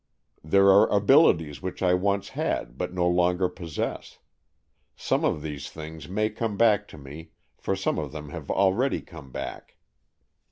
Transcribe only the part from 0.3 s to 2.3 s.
There are abilities which I once